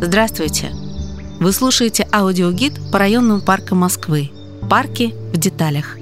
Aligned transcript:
Здравствуйте! 0.00 0.72
Вы 1.38 1.52
слушаете 1.52 2.08
аудиогид 2.12 2.74
по 2.90 2.98
районным 2.98 3.40
паркам 3.40 3.78
Москвы. 3.78 4.30
Парки 4.68 5.14
в 5.32 5.36
деталях. 5.36 5.96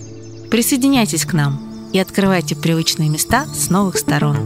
Присоединяйтесь 0.50 1.26
к 1.26 1.32
нам 1.32 1.90
и 1.92 1.98
открывайте 1.98 2.56
привычные 2.56 3.08
места 3.08 3.46
с 3.54 3.68
новых 3.68 3.98
сторон. 3.98 4.36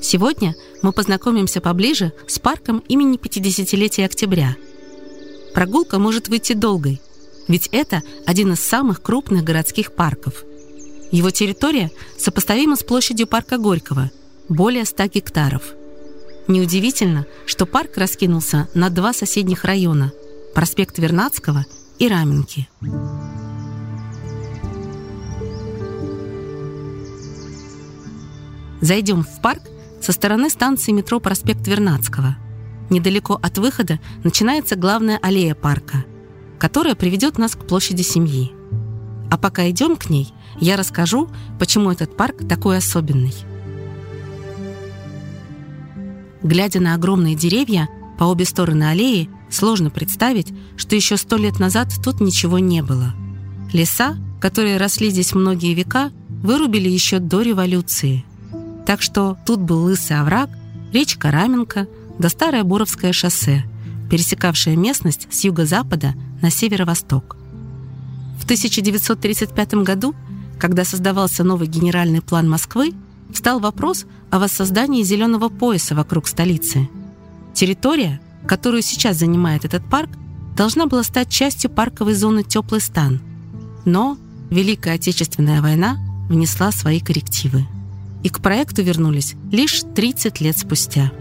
Сегодня 0.00 0.54
мы 0.82 0.92
познакомимся 0.92 1.60
поближе 1.60 2.12
с 2.26 2.38
парком 2.38 2.78
имени 2.88 3.18
50-летия 3.18 4.04
октября. 4.04 4.56
Прогулка 5.54 5.98
может 5.98 6.28
выйти 6.28 6.52
долгой, 6.52 7.00
ведь 7.48 7.68
это 7.72 8.02
один 8.26 8.52
из 8.52 8.60
самых 8.60 9.02
крупных 9.02 9.42
городских 9.42 9.92
парков– 9.92 10.44
его 11.10 11.30
территория 11.30 11.90
сопоставима 12.16 12.76
с 12.76 12.82
площадью 12.82 13.26
парка 13.26 13.58
Горького– 13.58 14.10
более 14.48 14.84
100 14.84 15.06
гектаров. 15.06 15.62
Неудивительно, 16.46 17.26
что 17.46 17.66
парк 17.66 17.96
раскинулся 17.96 18.68
на 18.74 18.90
два 18.90 19.12
соседних 19.12 19.64
района– 19.64 20.12
проспект 20.54 20.98
Вернадского 20.98 21.66
и 21.98 22.08
Раменки. 22.08 22.68
Зайдем 28.80 29.24
в 29.24 29.40
парк 29.42 29.62
со 30.00 30.12
стороны 30.12 30.50
станции 30.50 30.92
метро 30.92 31.20
проспект 31.20 31.66
Вернадского. 31.66 32.36
Недалеко 32.90 33.38
от 33.42 33.58
выхода 33.58 33.98
начинается 34.24 34.76
главная 34.76 35.18
аллея 35.20 35.54
парка, 35.54 36.04
которая 36.58 36.94
приведет 36.94 37.38
нас 37.38 37.54
к 37.54 37.66
площади 37.66 38.02
семьи. 38.02 38.57
А 39.30 39.36
пока 39.36 39.68
идем 39.70 39.96
к 39.96 40.10
ней, 40.10 40.32
я 40.60 40.76
расскажу, 40.76 41.28
почему 41.58 41.90
этот 41.90 42.16
парк 42.16 42.48
такой 42.48 42.78
особенный. 42.78 43.34
Глядя 46.42 46.80
на 46.80 46.94
огромные 46.94 47.34
деревья 47.34 47.88
по 48.18 48.24
обе 48.24 48.44
стороны 48.44 48.84
аллеи, 48.84 49.28
сложно 49.50 49.90
представить, 49.90 50.52
что 50.76 50.96
еще 50.96 51.16
сто 51.16 51.36
лет 51.36 51.58
назад 51.58 51.92
тут 52.02 52.20
ничего 52.20 52.58
не 52.58 52.82
было. 52.82 53.14
Леса, 53.72 54.16
которые 54.40 54.76
росли 54.76 55.10
здесь 55.10 55.34
многие 55.34 55.74
века, 55.74 56.10
вырубили 56.42 56.88
еще 56.88 57.18
до 57.18 57.42
революции. 57.42 58.24
Так 58.86 59.02
что 59.02 59.36
тут 59.44 59.60
был 59.60 59.82
лысый 59.82 60.18
овраг, 60.18 60.48
речка 60.92 61.30
Раменка 61.30 61.86
да 62.18 62.28
старое 62.28 62.64
Буровское 62.64 63.12
шоссе, 63.12 63.64
пересекавшее 64.10 64.76
местность 64.76 65.28
с 65.30 65.44
юго-запада 65.44 66.14
на 66.42 66.50
северо-восток. 66.50 67.36
В 68.38 68.44
1935 68.44 69.74
году 69.74 70.14
когда 70.58 70.84
создавался 70.84 71.44
новый 71.44 71.68
генеральный 71.68 72.20
план 72.20 72.50
Москвы, 72.50 72.92
встал 73.32 73.60
вопрос 73.60 74.06
о 74.30 74.38
воссоздании 74.38 75.02
зеленого 75.02 75.48
пояса 75.48 75.94
вокруг 75.94 76.26
столицы. 76.26 76.88
Территория, 77.54 78.20
которую 78.46 78.82
сейчас 78.82 79.18
занимает 79.18 79.64
этот 79.64 79.88
парк, 79.88 80.10
должна 80.56 80.86
была 80.86 81.04
стать 81.04 81.30
частью 81.30 81.70
парковой 81.70 82.14
зоны 82.14 82.42
«Теплый 82.42 82.80
стан». 82.80 83.20
Но 83.84 84.18
Великая 84.50 84.94
Отечественная 84.94 85.62
война 85.62 85.98
внесла 86.28 86.72
свои 86.72 87.00
коррективы. 87.00 87.66
И 88.24 88.28
к 88.28 88.40
проекту 88.40 88.82
вернулись 88.82 89.34
лишь 89.52 89.82
30 89.94 90.40
лет 90.40 90.58
спустя. 90.58 91.12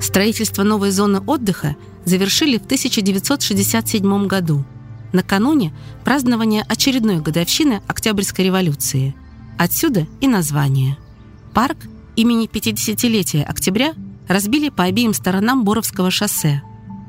Строительство 0.00 0.62
новой 0.62 0.90
зоны 0.90 1.20
отдыха 1.26 1.76
завершили 2.04 2.56
в 2.56 2.64
1967 2.64 4.26
году– 4.26 4.64
накануне 5.14 5.72
празднования 6.04 6.64
очередной 6.68 7.20
годовщины 7.20 7.80
Октябрьской 7.86 8.44
революции. 8.44 9.14
Отсюда 9.56 10.06
и 10.20 10.28
название. 10.28 10.98
Парк 11.54 11.78
имени 12.16 12.46
50-летия 12.46 13.42
октября 13.44 13.94
разбили 14.28 14.68
по 14.68 14.84
обеим 14.84 15.14
сторонам 15.14 15.64
Боровского 15.64 16.10
шоссе. 16.10 16.62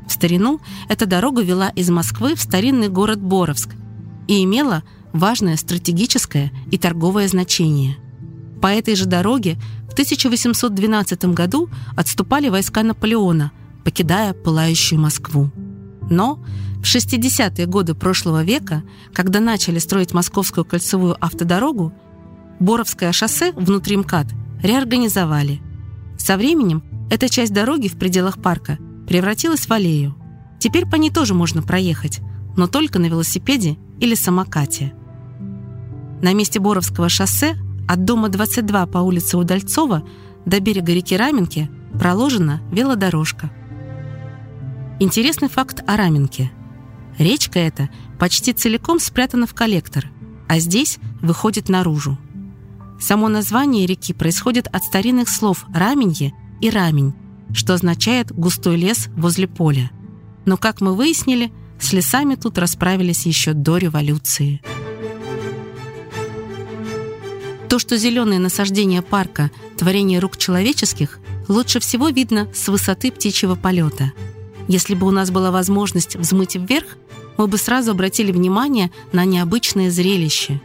В 0.07 0.12
старину 0.12 0.62
эта 0.88 1.06
дорога 1.06 1.41
вела 1.41 1.69
из 1.69 1.90
Москвы 1.90 2.35
в 2.35 2.41
старинный 2.41 2.90
город 2.90 3.19
Боровск 3.19 3.72
и 4.28 4.44
имела 4.44 4.84
важное 5.12 5.58
стратегическое 5.58 6.52
и 6.72 6.78
торговое 6.78 7.28
значение. 7.28 7.97
По 8.62 8.68
этой 8.68 8.96
же 8.96 9.06
дороге 9.06 9.58
в 9.90 9.94
1812 9.94 11.25
году 11.25 11.69
отступали 11.96 12.50
войска 12.50 12.84
Наполеона, 12.84 13.52
покидая 13.84 14.34
пылающую 14.34 15.00
Москву. 15.00 15.52
Но 16.09 16.44
в 16.85 16.88
60-е 16.88 17.66
годы 17.66 17.96
прошлого 17.96 18.44
века, 18.44 18.84
когда 19.12 19.40
начали 19.40 19.79
строить 19.79 20.13
Московскую 20.13 20.66
кольцевую 20.66 21.18
автодорогу, 21.19 21.91
Боровское 22.59 23.12
шоссе 23.12 23.51
внутри 23.53 23.97
МКАД 23.97 24.28
реорганизовали. 24.62 25.62
Со 26.16 26.38
временем 26.38 26.84
эта 27.09 27.28
часть 27.28 27.51
дороги 27.51 27.88
в 27.88 27.97
пределах 27.97 28.40
парка 28.40 28.78
превратилась 29.07 29.68
в 29.68 29.73
аллею. 29.73 30.16
Теперь 30.59 30.85
по 30.85 30.96
ней 30.96 31.09
тоже 31.09 31.34
можно 31.34 31.63
проехать, 31.63 32.19
но 32.56 32.68
только 32.68 33.00
на 33.00 33.07
велосипеде 33.07 33.78
или 34.00 34.13
самокате. 34.13 34.94
На 36.22 36.34
месте 36.34 36.59
Боровского 36.59 37.09
шоссе 37.09 37.56
от 37.88 38.06
дома 38.06 38.29
22 38.29 38.85
по 38.85 39.00
улице 39.00 39.38
Удальцова 39.38 40.03
до 40.46 40.59
берега 40.59 40.94
реки 40.94 41.17
Раменки 41.17 41.67
проложена 42.00 42.62
велодорожка. 42.72 43.50
Интересный 45.00 45.50
факт 45.50 45.84
о 45.88 45.97
Раменке. 45.97 46.52
Речка 47.18 47.59
эта 47.59 47.90
почти 48.20 48.53
целиком 48.53 49.00
спрятана 49.00 49.48
в 49.48 49.53
коллектор, 49.53 50.09
а 50.48 50.59
здесь 50.59 50.98
выходит 51.22 51.70
наружу. 51.70 52.18
Само 53.00 53.30
название 53.30 53.86
реки 53.86 54.14
происходит 54.14 54.68
от 54.68 54.84
старинных 54.84 55.30
слов 55.30 55.66
«раменье» 55.74 56.34
и 56.62 56.70
«рамень», 56.70 57.14
что 57.53 57.74
означает 57.74 58.31
«густой 58.31 58.78
лес 58.78 59.08
возле 59.16 59.48
поля». 59.48 59.92
Но, 60.46 60.58
как 60.58 60.81
мы 60.81 60.96
выяснили, 60.96 61.52
с 61.80 61.94
лесами 61.94 62.36
тут 62.36 62.58
расправились 62.58 63.26
еще 63.26 63.53
до 63.53 63.78
революции. 63.78 64.62
То, 67.70 67.80
что 67.80 67.97
зеленые 67.97 68.40
насаждения 68.40 69.02
парка– 69.02 69.52
творение 69.78 70.20
рук 70.20 70.38
человеческих, 70.38 71.20
лучше 71.47 71.80
всего 71.80 72.09
видно 72.09 72.47
с 72.53 72.68
высоты 72.68 73.12
птичьего 73.12 73.56
полета– 73.56 74.14
если 74.68 74.96
бы 74.96 75.08
у 75.08 75.12
нас 75.12 75.31
была 75.31 75.52
возможность 75.52 76.16
взмыть 76.16 76.56
вверх, 76.56 76.98
мы 77.38 77.48
бы 77.48 77.58
сразу 77.58 77.92
обратили 77.92 78.31
внимание 78.31 78.92
на 79.12 79.26
необычное 79.26 79.92
зрелище. 79.92 80.62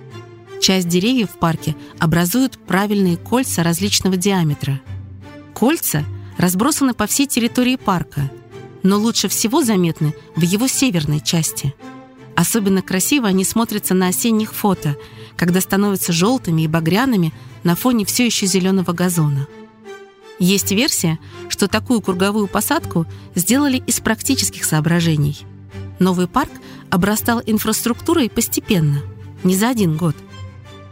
Часть 0.61 0.88
деревьев 0.88 1.31
в 1.31 1.38
парке 1.38 1.75
образуют 1.99 2.59
правильные 2.59 3.16
кольца 3.16 3.62
различного 3.62 4.16
диаметра. 4.16 4.81
Кольца 5.55 6.05
разбросаны 6.38 6.94
по 6.94 7.06
всей 7.06 7.27
территории 7.27 7.77
парка, 7.77 8.31
но 8.83 8.99
лучше 8.99 9.28
всего 9.28 9.62
заметны 9.62 10.15
в 10.37 10.43
его 10.43 10.67
северной 10.67 11.21
части. 11.21 11.75
Особенно 12.37 12.82
красиво 12.82 13.28
они 13.28 13.44
смотрятся 13.44 13.94
на 13.94 14.09
осенних 14.09 14.55
фото, 14.55 14.97
когда 15.37 15.61
становятся 15.61 16.12
желтыми 16.12 16.62
и 16.62 16.69
багряными 16.69 17.32
на 17.65 17.75
фоне 17.75 18.05
все 18.05 18.25
еще 18.25 18.47
зеленого 18.47 18.93
газона. 18.93 19.47
Есть 20.40 20.72
версия, 20.72 21.18
что 21.50 21.68
такую 21.68 22.00
круговую 22.00 22.48
посадку 22.48 23.06
сделали 23.34 23.76
из 23.86 24.00
практических 24.00 24.64
соображений. 24.64 25.38
Новый 25.98 26.26
парк 26.26 26.50
обрастал 26.88 27.42
инфраструктурой 27.44 28.30
постепенно, 28.30 29.02
не 29.44 29.54
за 29.54 29.68
один 29.68 29.98
год. 29.98 30.16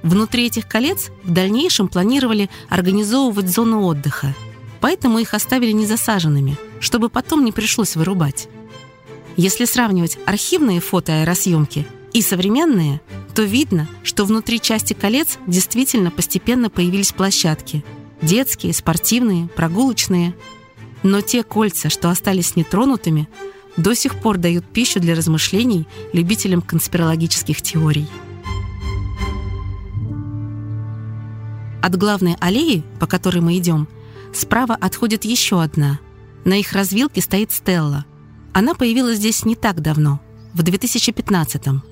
Внутри 0.03 0.47
этих 0.47 0.69
колец 0.69 1.10
в 1.25 1.32
дальнейшем 1.32 1.88
планировали 1.88 2.50
организовывать 2.69 3.48
зону 3.48 3.84
отдыха, 3.84 4.34
поэтому 4.81 5.19
их 5.19 5.32
оставили 5.32 5.72
незасаженными, 5.72 6.59
чтобы 6.78 7.09
потом 7.09 7.42
не 7.42 7.50
пришлось 7.50 7.97
вырубать. 7.97 8.48
Если 9.38 9.65
сравнивать 9.65 10.19
архивные 10.26 10.80
фото 10.80 11.22
аэросъемки 11.22 11.86
и 12.12 12.20
современные, 12.20 13.00
то 13.34 13.44
видно, 13.44 13.88
что 14.03 14.26
внутри 14.26 14.60
части 14.60 14.92
колец 14.92 15.39
действительно 15.47 16.10
постепенно 16.10 16.68
появились 16.68 17.12
площадки– 17.12 17.83
Детские, 18.22 18.72
спортивные, 18.72 19.48
прогулочные. 19.48 20.34
Но 21.03 21.20
те 21.20 21.42
кольца, 21.42 21.88
что 21.88 22.10
остались 22.10 22.56
нетронутыми, 22.56 23.28
до 23.76 23.94
сих 23.94 24.16
пор 24.16 24.38
дают 24.38 24.65
пищу 24.65 24.98
для 24.98 25.15
размышлений 25.15 25.86
любителям 26.12 26.60
конспирологических 26.60 27.62
теорий. 27.62 28.09
От 31.80 31.97
главной 31.97 32.36
аллеи, 32.41 32.82
по 32.98 33.06
которой 33.06 33.38
мы 33.38 33.56
идем, 33.56 33.86
справа 34.34 34.74
отходит 34.74 35.24
еще 35.24 35.62
одна. 35.62 36.00
На 36.44 36.54
их 36.54 36.72
развилке 36.72 37.20
стоит 37.20 37.53
Стелла. 37.53 38.04
Она 38.53 38.74
появилась 38.74 39.18
здесь 39.18 39.44
не 39.44 39.54
так 39.54 39.80
давно, 39.80 40.20
в 40.54 40.60
2015-м. 40.62 41.82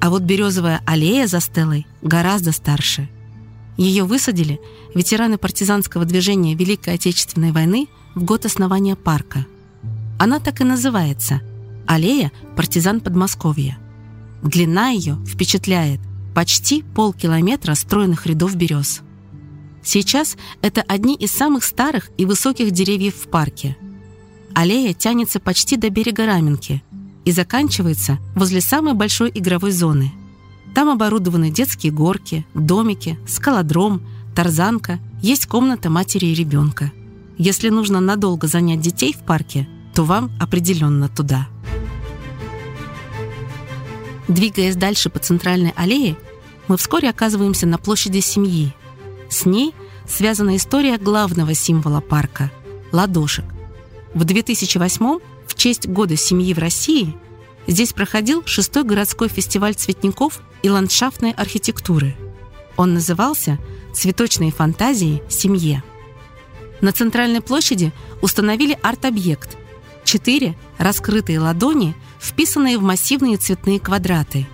А 0.00 0.10
вот 0.10 0.22
березовая 0.22 0.82
аллея 0.86 1.28
за 1.28 1.38
Стеллой 1.38 1.86
гораздо 2.02 2.50
старше– 2.50 3.08
ее 3.78 4.04
высадили 4.04 4.60
ветераны 4.94 5.38
партизанского 5.38 6.04
движения 6.04 6.54
Великой 6.54 6.94
Отечественной 6.94 7.52
войны 7.52 7.88
в 8.14 8.24
год 8.24 8.44
основания 8.44 8.96
парка. 8.96 9.46
Она 10.18 10.40
так 10.40 10.60
и 10.60 10.64
называется– 10.64 11.40
аллея 11.86 12.32
партизан 12.56 13.00
Подмосковья. 13.00 13.78
Длина 14.42 14.90
ее 14.90 15.18
впечатляет. 15.26 16.00
почти 16.34 16.82
полкилометра 16.94 17.74
стройных 17.74 18.26
рядов 18.26 18.54
берез. 18.54 19.00
Сейчас 19.82 20.36
это 20.62 20.82
одни 20.82 21.16
из 21.16 21.32
самых 21.32 21.64
старых 21.64 22.10
и 22.16 22.26
высоких 22.26 22.70
деревьев 22.70 23.14
в 23.16 23.28
парке. 23.28 23.76
Аллея 24.54 24.92
тянется 24.92 25.40
почти 25.40 25.76
до 25.76 25.90
берега 25.90 26.26
Раменки 26.26 26.82
и 27.24 27.32
заканчивается 27.32 28.18
возле 28.36 28.60
самой 28.60 28.94
большой 28.94 29.32
игровой 29.34 29.72
зоны. 29.72 30.12
Там 30.74 30.88
оборудованы 30.88 31.50
детские 31.50 31.92
горки, 31.92 32.46
домики, 32.54 33.18
скалодром, 33.26 34.02
тарзанка, 34.34 34.98
есть 35.22 35.46
комната 35.46 35.90
матери 35.90 36.26
и 36.26 36.34
ребенка. 36.34 36.92
Если 37.36 37.68
нужно 37.68 38.00
надолго 38.00 38.46
занять 38.46 38.80
детей 38.80 39.12
в 39.12 39.24
парке, 39.24 39.68
то 39.94 40.04
вам 40.04 40.30
определенно 40.40 41.08
туда. 41.08 41.48
Двигаясь 44.28 44.76
дальше 44.76 45.08
по 45.08 45.18
центральной 45.18 45.72
аллее, 45.74 46.16
мы 46.68 46.76
вскоре 46.76 47.08
оказываемся 47.08 47.66
на 47.66 47.78
площади 47.78 48.20
семьи. 48.20 48.74
С 49.30 49.46
ней 49.46 49.74
связана 50.06 50.56
история 50.56 50.98
главного 50.98 51.54
символа 51.54 52.00
парка– 52.00 52.50
ладошек. 52.92 53.44
В 54.14 54.24
2008 54.24 55.18
в 55.46 55.54
честь 55.54 55.88
Года 55.88 56.16
семьи 56.16 56.52
в 56.54 56.58
России 56.58 57.14
здесь 57.68 57.92
проходил 57.92 58.42
шестой 58.46 58.82
городской 58.82 59.28
фестиваль 59.28 59.74
цветников 59.74 60.40
и 60.62 60.70
ландшафтной 60.70 61.30
архитектуры. 61.32 62.16
Он 62.76 62.94
назывался 62.94 63.58
«Цветочные 63.94 64.50
фантазии 64.50 65.22
семье». 65.28 65.84
На 66.80 66.92
центральной 66.92 67.40
площади 67.40 67.92
установили 68.22 68.76
арт-объект– 68.82 69.56
четыре 70.04 70.56
раскрытые 70.78 71.38
ладони, 71.38 71.94
вписанные 72.18 72.78
в 72.78 72.82
массивные 72.82 73.36
цветные 73.36 73.78
квадраты. 73.78 74.46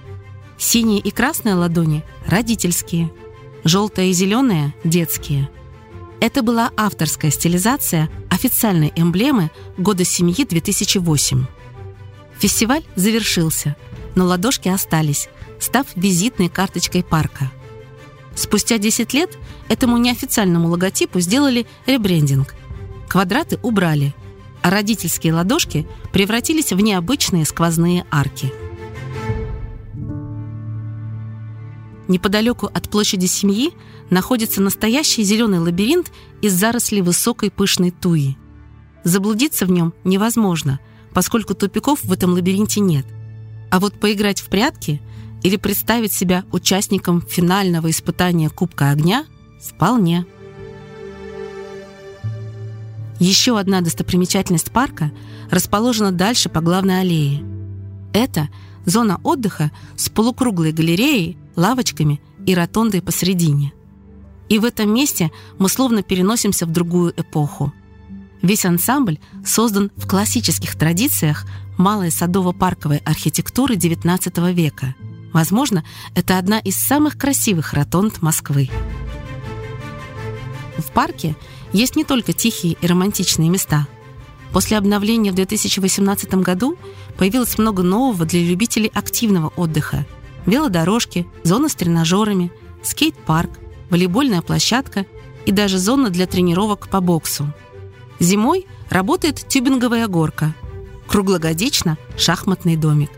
Синие 0.59 0.99
и 0.99 1.11
красные 1.11 1.55
ладони– 1.55 2.03
родительские, 2.27 3.13
желтая 3.63 4.07
и 4.07 4.13
зеленая– 4.13 4.75
детские. 4.85 5.49
Это 6.21 6.43
была 6.43 6.73
авторская 6.77 7.31
стилизация 7.31 8.11
официальной 8.31 8.93
эмблемы 8.97 9.51
Года 9.77 10.05
семьи 10.05 10.45
2008. 10.45 11.45
Фестиваль 12.45 12.85
завершился, 12.95 13.75
но 14.15 14.27
ладошки 14.27 14.69
остались, 14.69 15.31
став 15.59 15.87
визитной 15.97 16.51
карточкой 16.51 17.03
парка. 17.03 17.51
Спустя 18.35 18.77
10 18.77 19.15
лет 19.15 19.39
этому 19.71 19.97
неофициальному 19.97 20.69
логотипу 20.69 21.21
сделали 21.21 21.67
ребрендинг. 21.87 22.55
Квадраты 23.09 23.59
убрали, 23.63 24.15
а 24.61 24.69
родительские 24.69 25.33
ладошки 25.33 25.87
превратились 26.13 26.71
в 26.71 26.79
необычные 26.79 27.47
сквозные 27.47 28.05
арки. 28.11 28.53
Неподалеку 32.09 32.67
от 32.67 32.91
площади 32.91 33.25
семьи 33.25 33.73
находится 34.11 34.61
настоящий 34.61 35.23
зеленый 35.23 35.61
лабиринт 35.61 36.13
из 36.43 36.53
зарослей 36.53 37.01
высокой 37.01 37.51
пышной 37.51 37.91
туи. 37.91 38.37
Заблудиться 39.03 39.65
в 39.65 39.71
нем 39.71 39.95
невозможно, 40.05 40.79
поскольку 41.15 41.55
тупиков 41.55 42.03
в 42.05 42.13
этом 42.13 42.33
лабиринте 42.33 42.81
нет. 42.81 43.07
А 43.71 43.81
вот 43.81 43.99
поиграть 43.99 44.41
в 44.41 44.49
прятки 44.49 45.01
или 45.43 45.57
представить 45.57 46.13
себя 46.13 46.45
участником 46.53 47.23
финального 47.23 47.91
испытания 47.91 48.51
Кубка 48.51 48.91
огня 48.91 49.25
вполне. 49.63 50.27
Еще 53.21 53.59
одна 53.59 53.81
достопримечательность 53.81 54.71
парка 54.71 55.13
расположена 55.51 56.13
дальше 56.13 56.49
по 56.49 56.61
главной 56.61 57.01
аллее. 57.01 57.45
Это 58.13 58.49
зона 58.85 59.21
отдыха 59.23 59.71
с 59.97 60.09
полукруглой 60.09 60.73
галереей, 60.73 61.39
лавочками 61.57 62.21
и 62.45 62.55
ротондой 62.55 63.03
посредине. 63.03 63.73
И 64.49 64.59
в 64.59 64.65
этом 64.65 64.93
месте 64.93 65.31
мы 65.59 65.69
словно 65.69 66.03
переносимся 66.03 66.67
в 66.67 66.71
другую 66.71 67.15
эпоху. 67.17 67.73
Весь 68.45 68.67
ансамбль 68.67 69.19
создан 69.43 69.91
в 69.97 70.07
классических 70.07 70.77
традициях 70.77 71.47
малой 71.79 72.11
садово-парковой 72.11 72.99
архитектуры 72.99 73.77
XIX 73.77 74.53
века. 74.53 74.95
Возможно, 75.33 75.83
это 76.15 76.37
одна 76.37 76.59
из 76.59 76.77
самых 76.77 77.17
красивых 77.17 77.73
ротонд 77.73 78.21
Москвы. 78.21 78.69
В 80.77 80.93
парке 80.93 81.37
есть 81.73 81.97
не 81.97 82.05
только 82.05 82.35
тихие 82.35 82.77
и 82.79 82.87
романтичные 82.87 83.49
места. 83.49 83.87
После 84.53 84.77
обновления 84.77 85.33
в 85.33 85.37
2018 85.37 86.35
году 86.35 86.77
появилось 87.17 87.57
много 87.57 87.83
нового 87.83 88.27
для 88.27 88.45
любителей 88.45 88.91
активного 88.93 89.55
отдыха. 89.57 90.05
Велодорожки, 90.45 91.27
зона 91.45 91.71
с 91.71 91.75
тренажерами, 91.75 92.53
скейт-парк, 92.83 93.53
волейбольная 93.89 94.43
площадка 94.43 95.07
и 95.47 95.51
даже 95.51 95.79
зона 95.79 96.11
для 96.11 96.27
тренировок 96.27 96.89
по 96.89 97.01
боксу. 97.01 97.51
Зимой 98.25 98.67
работает 98.89 99.47
тюбинговая 99.47 100.09
горка. 100.09 100.55
Круглогодично– 101.07 101.99
шахматный 102.17 102.75
домик. 102.75 103.11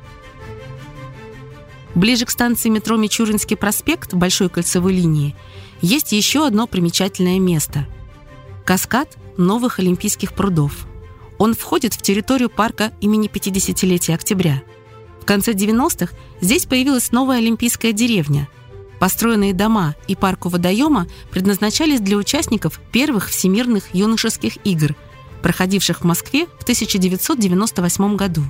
Ближе 1.94 2.26
к 2.26 2.30
станции 2.30 2.70
метро 2.70 2.96
Мичуринский 2.96 3.56
проспект 3.56 4.14
Большой 4.14 4.48
кольцевой 4.48 4.94
линии 4.94 5.36
есть 5.80 6.10
еще 6.10 6.44
одно 6.44 6.66
примечательное 6.66 7.38
место– 7.38 7.86
каскад 8.64 9.16
новых 9.36 9.78
Олимпийских 9.78 10.32
прудов. 10.32 10.88
Он 11.38 11.54
входит 11.54 11.94
в 11.94 12.02
территорию 12.02 12.50
парка 12.50 12.92
имени 13.00 13.28
50-летия 13.28 14.16
октября. 14.16 14.64
В 15.20 15.24
конце 15.24 15.52
90-х 15.52 16.16
здесь 16.40 16.66
появилась 16.66 17.12
новая 17.12 17.38
Олимпийская 17.38 17.92
деревня. 17.92 18.48
Построенные 18.98 19.52
дома 19.52 19.94
и 20.06 20.16
парк 20.16 20.46
у 20.46 20.48
водоема 20.48 21.06
предназначались 21.31 22.00
для 22.00 22.16
участников 22.16 22.81
первых 22.93 23.28
всемирных 23.28 23.94
юношеских 23.94 24.56
игр, 24.64 24.94
проходивших 25.43 26.00
в 26.00 26.04
Москве 26.04 26.46
в 26.58 26.62
1998 26.62 28.16
году. 28.16 28.43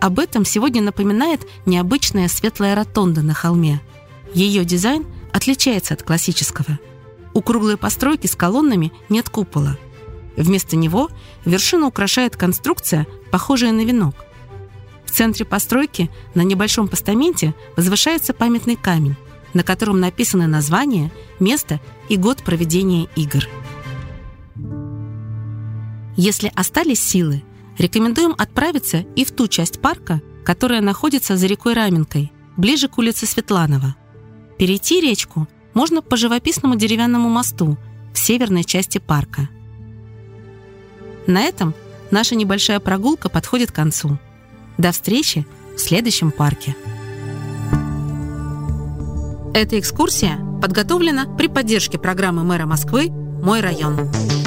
Об 0.00 0.18
этом 0.18 0.44
сегодня 0.44 0.82
напоминает 0.82 1.46
необычная 1.66 2.28
светлая 2.28 2.74
ротонда 2.74 3.22
на 3.22 3.34
холме. 3.34 3.80
Ее 4.34 4.64
дизайн 4.64 5.06
отличается 5.32 5.94
от 5.94 6.02
классического. 6.02 6.78
У 7.34 7.40
круглой 7.40 7.76
постройки 7.76 8.26
с 8.26 8.36
колоннами 8.36 8.92
нет 9.08 9.28
купола. 9.28 9.78
Вместо 10.36 10.76
него 10.76 11.08
вершину 11.44 11.88
украшает 11.88 12.36
конструкция, 12.36 13.06
похожая 13.32 13.72
на 13.72 13.84
венок. 13.84 14.14
В 15.04 15.10
центре 15.10 15.44
постройки 15.44 16.10
на 16.34 16.42
небольшом 16.42 16.86
постаменте 16.86 17.54
возвышается 17.76 18.34
памятный 18.34 18.76
камень, 18.76 19.16
на 19.58 19.64
котором 19.64 19.98
написаны 19.98 20.46
название, 20.46 21.10
место 21.40 21.80
и 22.08 22.16
год 22.16 22.44
проведения 22.44 23.08
игр. 23.16 23.44
Если 26.16 26.52
остались 26.54 27.02
силы, 27.02 27.42
рекомендуем 27.76 28.36
отправиться 28.38 28.98
и 29.16 29.24
в 29.24 29.32
ту 29.32 29.48
часть 29.48 29.80
парка, 29.80 30.22
которая 30.44 30.80
находится 30.80 31.36
за 31.36 31.48
рекой 31.48 31.74
Раменкой, 31.74 32.30
ближе 32.56 32.86
к 32.86 32.98
улице 32.98 33.26
Светланова. 33.26 33.96
Перейти 34.58 35.00
речку 35.00 35.48
можно 35.74 36.02
по 36.02 36.16
живописному 36.16 36.76
деревянному 36.76 37.28
мосту 37.28 37.76
в 38.14 38.18
северной 38.20 38.62
части 38.62 38.98
парка. 38.98 39.48
На 41.26 41.40
этом 41.40 41.74
наша 42.12 42.36
небольшая 42.36 42.78
прогулка 42.78 43.28
подходит 43.28 43.72
к 43.72 43.74
концу. 43.74 44.20
До 44.76 44.92
встречи 44.92 45.44
в 45.74 45.80
следующем 45.80 46.30
парке. 46.30 46.76
Эта 49.54 49.78
экскурсия 49.78 50.38
подготовлена 50.62 51.26
при 51.36 51.48
поддержке 51.48 51.98
программы 51.98 52.44
мэра 52.44 52.66
Москвы 52.66 53.08
«Мой 53.08 53.60
район». 53.60 54.37